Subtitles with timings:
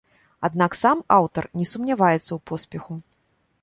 [0.47, 2.93] Аднак сам аўтар не сумняваецца ў поспеху.